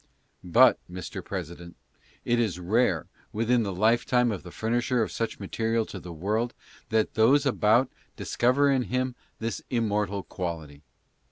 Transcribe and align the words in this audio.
But, 0.43 0.79
Mr. 0.89 1.23
President, 1.23 1.75
it 2.25 2.39
is 2.39 2.59
rare, 2.59 3.05
within 3.31 3.61
the 3.61 3.71
lifetime 3.71 4.31
of 4.31 4.41
the 4.41 4.49
furnisher 4.49 5.03
of 5.03 5.11
such 5.11 5.39
material 5.39 5.85
to 5.85 5.99
the 5.99 6.11
world, 6.11 6.55
th«» 6.89 7.05
c 7.05 7.09
those 7.13 7.45
about 7.45 7.87
discover 8.15 8.71
in 8.71 8.85
him 8.85 9.13
this 9.37 9.61
immortal 9.69 10.23
quality. 10.23 10.81